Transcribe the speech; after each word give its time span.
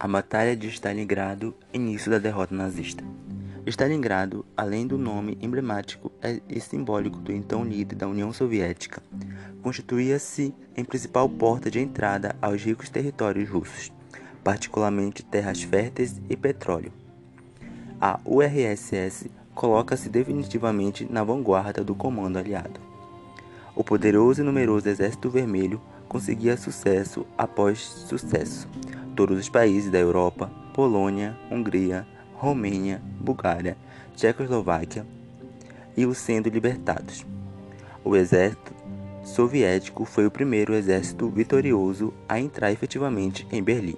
A 0.00 0.06
Batalha 0.06 0.54
de 0.54 0.68
Stalingrado, 0.68 1.52
início 1.72 2.08
da 2.08 2.18
derrota 2.18 2.54
nazista. 2.54 3.02
Stalingrado, 3.66 4.46
além 4.56 4.86
do 4.86 4.96
nome 4.96 5.36
emblemático 5.42 6.12
e 6.48 6.60
simbólico 6.60 7.18
do 7.18 7.32
então 7.32 7.64
líder 7.64 7.96
da 7.96 8.06
União 8.06 8.32
Soviética, 8.32 9.02
constituía-se 9.60 10.54
em 10.76 10.84
principal 10.84 11.28
porta 11.28 11.68
de 11.68 11.80
entrada 11.80 12.36
aos 12.40 12.62
ricos 12.62 12.88
territórios 12.88 13.48
russos, 13.48 13.92
particularmente 14.44 15.24
terras 15.24 15.64
férteis 15.64 16.22
e 16.30 16.36
petróleo. 16.36 16.92
A 18.00 18.20
URSS 18.24 19.28
coloca-se 19.52 20.08
definitivamente 20.08 21.04
na 21.10 21.24
vanguarda 21.24 21.82
do 21.82 21.96
comando 21.96 22.38
aliado. 22.38 22.80
O 23.74 23.82
poderoso 23.82 24.42
e 24.42 24.44
numeroso 24.44 24.88
Exército 24.88 25.28
Vermelho 25.28 25.80
conseguia 26.08 26.56
sucesso 26.56 27.26
após 27.36 27.80
sucesso 27.80 28.68
todos 29.18 29.36
os 29.36 29.48
países 29.48 29.90
da 29.90 29.98
Europa, 29.98 30.48
Polônia, 30.72 31.36
Hungria, 31.50 32.06
Romênia, 32.34 33.02
Bulgária, 33.20 33.76
Tchecoslováquia, 34.14 35.04
e 35.96 36.06
os 36.06 36.18
sendo 36.18 36.48
libertados. 36.48 37.26
O 38.04 38.14
exército 38.14 38.72
soviético 39.24 40.04
foi 40.04 40.24
o 40.24 40.30
primeiro 40.30 40.72
exército 40.72 41.28
vitorioso 41.28 42.14
a 42.28 42.38
entrar 42.38 42.70
efetivamente 42.70 43.44
em 43.50 43.60
Berlim. 43.60 43.96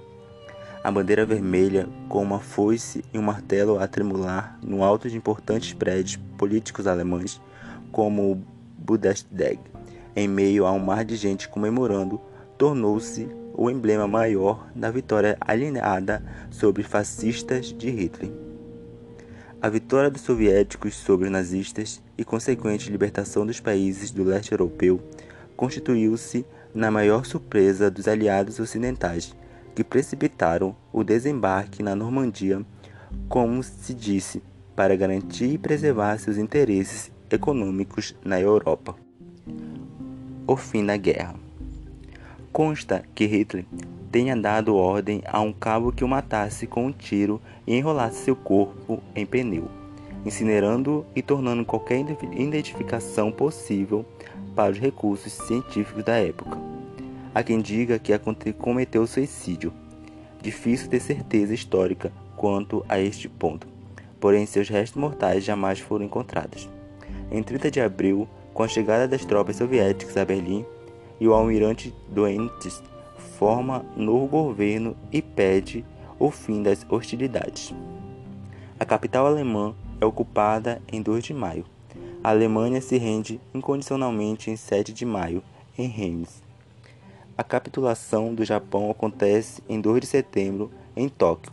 A 0.83 0.91
bandeira 0.91 1.27
vermelha, 1.27 1.87
com 2.09 2.23
uma 2.23 2.41
foice 2.41 3.05
e 3.13 3.19
um 3.19 3.23
martelo 3.23 3.79
a 3.79 3.87
tremular 3.87 4.59
no 4.63 4.83
alto 4.83 5.07
de 5.07 5.19
importantes 5.19 5.75
prédios 5.75 6.17
políticos 6.39 6.87
alemães, 6.87 7.39
como 7.93 8.33
o 8.33 8.43
Bundestag, 8.79 9.61
em 10.17 10.27
meio 10.27 10.65
a 10.65 10.73
um 10.73 10.79
mar 10.79 11.05
de 11.05 11.15
gente 11.15 11.47
comemorando, 11.47 12.19
tornou-se 12.57 13.29
o 13.61 13.71
emblema 13.71 14.09
maior 14.09 14.71
da 14.75 14.91
vitória 14.91 15.37
alienada 15.39 16.25
sobre 16.49 16.83
fascistas 16.83 17.67
de 17.67 17.91
Hitler. 17.91 18.33
A 19.61 19.69
vitória 19.69 20.09
dos 20.09 20.23
soviéticos 20.23 20.95
sobre 20.95 21.27
os 21.27 21.31
nazistas 21.31 22.03
e 22.17 22.25
consequente 22.25 22.91
libertação 22.91 23.45
dos 23.45 23.61
países 23.61 24.11
do 24.11 24.25
leste 24.25 24.53
europeu 24.53 24.99
constituiu-se 25.59 26.47
na 26.75 26.91
maior 26.91 27.27
surpresa 27.27 27.91
dos 27.91 28.09
aliados 28.09 28.59
ocidentais, 28.59 29.37
que 29.75 29.85
precipitaram 29.85 30.75
o 30.91 31.05
desembarque 31.05 31.83
na 31.83 31.95
Normandia, 31.95 32.65
como 33.29 33.63
se 33.63 33.93
disse, 33.93 34.43
para 34.75 34.97
garantir 34.97 35.53
e 35.53 35.59
preservar 35.59 36.17
seus 36.17 36.39
interesses 36.39 37.13
econômicos 37.31 38.17
na 38.25 38.41
Europa. 38.41 38.97
O 40.47 40.57
fim 40.57 40.87
da 40.87 40.97
guerra. 40.97 41.50
Consta 42.53 43.05
que 43.15 43.27
Hitler 43.27 43.65
tenha 44.11 44.37
dado 44.37 44.75
ordem 44.75 45.23
a 45.25 45.41
um 45.41 45.53
cabo 45.53 45.93
que 45.93 46.03
o 46.03 46.09
matasse 46.09 46.67
com 46.67 46.87
um 46.87 46.93
tiro 46.93 47.41
e 47.65 47.77
enrolasse 47.77 48.25
seu 48.25 48.35
corpo 48.35 49.01
em 49.15 49.25
pneu, 49.25 49.69
incinerando 50.27 51.07
e 51.15 51.23
tornando 51.23 51.65
qualquer 51.65 52.05
identificação 52.33 53.31
possível 53.31 54.05
para 54.57 54.73
os 54.73 54.81
recursos 54.81 55.33
científicos 55.33 56.03
da 56.03 56.17
época. 56.17 56.59
Há 57.33 57.45
quem 57.45 57.61
diga 57.61 58.01
que 58.01 58.13
cometeu 58.53 59.07
suicídio. 59.07 59.73
Difícil 60.43 60.89
ter 60.89 60.99
certeza 60.99 61.55
histórica 61.55 62.13
quanto 62.37 62.85
a 62.89 62.99
este 62.99 63.29
ponto, 63.29 63.69
porém 64.19 64.45
seus 64.45 64.69
restos 64.69 65.01
mortais 65.01 65.45
jamais 65.45 65.79
foram 65.79 66.05
encontrados. 66.05 66.69
Em 67.31 67.45
30 67.45 67.71
de 67.71 67.81
abril, 67.81 68.29
com 68.53 68.65
a 68.65 68.69
chegada 68.69 69.07
das 69.07 69.25
tropas 69.25 69.57
soviéticas 69.57 70.17
a 70.17 70.25
Berlim, 70.25 70.67
e 71.21 71.29
o 71.29 71.35
almirante 71.35 71.95
Doentes 72.09 72.83
forma 73.39 73.85
novo 73.97 74.27
governo 74.27 74.97
e 75.13 75.21
pede 75.21 75.85
o 76.19 76.31
fim 76.31 76.63
das 76.63 76.85
hostilidades. 76.89 77.75
A 78.79 78.85
capital 78.85 79.27
alemã 79.27 79.75
é 80.01 80.07
ocupada 80.07 80.81
em 80.91 81.03
2 81.03 81.25
de 81.25 81.35
maio. 81.35 81.65
A 82.23 82.31
Alemanha 82.31 82.81
se 82.81 82.99
rende 82.99 83.41
incondicionalmente 83.55 84.51
em 84.51 84.57
7 84.57 84.93
de 84.93 85.07
maio, 85.07 85.43
em 85.79 85.87
Reims. 85.87 86.43
A 87.37 87.43
capitulação 87.43 88.35
do 88.35 88.45
Japão 88.45 88.91
acontece 88.91 89.63
em 89.67 89.81
2 89.81 90.03
de 90.03 90.07
setembro, 90.07 90.71
em 90.95 91.09
Tóquio. 91.09 91.53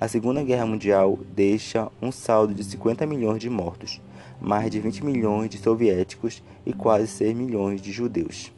A 0.00 0.06
Segunda 0.06 0.44
Guerra 0.44 0.66
Mundial 0.66 1.18
deixa 1.34 1.90
um 2.00 2.12
saldo 2.12 2.54
de 2.54 2.62
50 2.62 3.04
milhões 3.04 3.40
de 3.40 3.50
mortos, 3.50 4.00
mais 4.40 4.70
de 4.70 4.78
20 4.78 5.04
milhões 5.04 5.50
de 5.50 5.58
soviéticos 5.58 6.40
e 6.64 6.72
quase 6.72 7.08
6 7.08 7.36
milhões 7.36 7.82
de 7.82 7.90
judeus. 7.90 8.52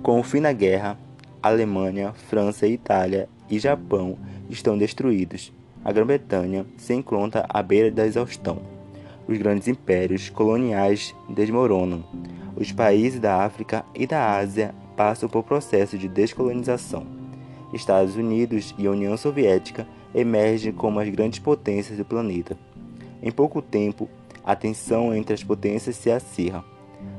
Com 0.00 0.18
o 0.18 0.22
fim 0.22 0.40
da 0.40 0.52
guerra, 0.52 0.98
Alemanha, 1.42 2.12
França, 2.12 2.66
Itália 2.66 3.28
e 3.50 3.58
Japão 3.58 4.16
estão 4.48 4.78
destruídos. 4.78 5.52
A 5.84 5.92
Grã-Bretanha 5.92 6.64
se 6.76 6.94
encontra 6.94 7.44
à 7.48 7.62
beira 7.62 7.90
da 7.90 8.06
exaustão. 8.06 8.58
Os 9.26 9.38
grandes 9.38 9.68
impérios 9.68 10.28
coloniais 10.28 11.14
desmoronam. 11.28 12.04
Os 12.56 12.70
países 12.70 13.18
da 13.20 13.44
África 13.44 13.84
e 13.94 14.06
da 14.06 14.36
Ásia 14.36 14.74
passam 14.96 15.28
por 15.28 15.42
processo 15.42 15.98
de 15.98 16.08
descolonização. 16.08 17.06
Estados 17.72 18.16
Unidos 18.16 18.74
e 18.78 18.86
União 18.86 19.16
Soviética 19.16 19.86
emergem 20.14 20.72
como 20.72 21.00
as 21.00 21.08
grandes 21.08 21.38
potências 21.38 21.98
do 21.98 22.04
planeta. 22.04 22.56
Em 23.22 23.30
pouco 23.30 23.62
tempo, 23.62 24.08
a 24.44 24.54
tensão 24.54 25.14
entre 25.14 25.34
as 25.34 25.42
potências 25.42 25.96
se 25.96 26.10
acirra. 26.10 26.71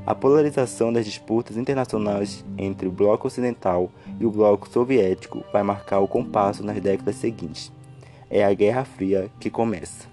A 0.05 0.13
polarização 0.13 0.91
das 0.91 1.05
disputas 1.05 1.55
internacionais 1.55 2.43
entre 2.57 2.87
o 2.87 2.91
bloco 2.91 3.27
ocidental 3.27 3.89
e 4.19 4.25
o 4.25 4.31
bloco 4.31 4.67
soviético 4.69 5.45
vai 5.53 5.63
marcar 5.63 5.99
o 5.99 6.07
compasso 6.07 6.61
nas 6.61 6.79
décadas 6.81 7.15
seguintes. 7.15 7.71
É 8.29 8.43
a 8.43 8.53
Guerra 8.53 8.83
Fria 8.83 9.31
que 9.39 9.49
começa. 9.49 10.11